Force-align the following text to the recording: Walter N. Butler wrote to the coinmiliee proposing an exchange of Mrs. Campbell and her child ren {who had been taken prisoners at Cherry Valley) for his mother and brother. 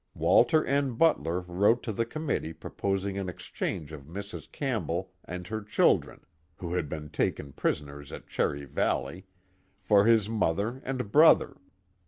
Walter 0.15 0.65
N. 0.65 0.93
Butler 0.93 1.41
wrote 1.41 1.83
to 1.83 1.91
the 1.91 2.07
coinmiliee 2.07 2.59
proposing 2.59 3.19
an 3.19 3.29
exchange 3.29 3.91
of 3.91 4.05
Mrs. 4.07 4.51
Campbell 4.51 5.11
and 5.25 5.45
her 5.45 5.61
child 5.61 6.07
ren 6.07 6.21
{who 6.55 6.73
had 6.73 6.89
been 6.89 7.11
taken 7.11 7.53
prisoners 7.53 8.11
at 8.11 8.25
Cherry 8.25 8.65
Valley) 8.65 9.27
for 9.79 10.05
his 10.07 10.27
mother 10.27 10.81
and 10.83 11.11
brother. 11.11 11.55